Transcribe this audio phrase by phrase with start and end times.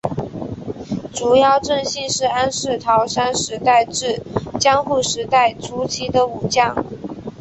[1.13, 4.23] 竹腰正信是安土桃山时代至
[4.59, 6.83] 江户时代初期的武将。